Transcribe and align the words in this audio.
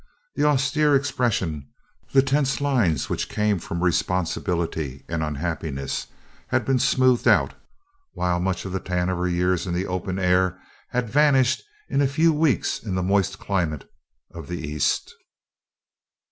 The 0.35 0.45
austere 0.45 0.95
expression, 0.95 1.63
the 2.11 2.23
tense 2.23 2.59
lines 2.59 3.07
which 3.07 3.29
came 3.29 3.59
from 3.59 3.83
responsibility 3.83 5.05
and 5.07 5.21
unhappiness 5.21 6.07
had 6.47 6.65
been 6.65 6.79
smoothed 6.79 7.27
out, 7.27 7.53
while 8.13 8.39
much 8.39 8.65
of 8.65 8.71
the 8.71 8.79
tan 8.79 9.09
of 9.09 9.19
her 9.19 9.27
years 9.27 9.67
in 9.67 9.75
the 9.75 9.85
open 9.85 10.17
air 10.17 10.59
had 10.89 11.07
vanished 11.07 11.61
in 11.87 12.01
a 12.01 12.07
few 12.07 12.33
weeks 12.33 12.79
in 12.81 12.95
the 12.95 13.03
moist 13.03 13.37
climate 13.37 13.87
of 14.33 14.47
the 14.47 14.57
east. 14.67 15.13